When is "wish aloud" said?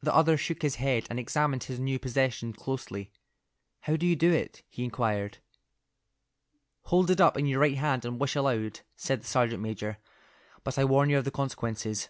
8.20-8.82